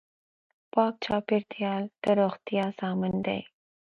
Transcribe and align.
پاک 0.73 0.93
چاپېریال 1.05 1.83
د 2.03 2.05
روغتیا 2.19 2.65
ضامن 2.79 3.13
دی. 3.25 3.39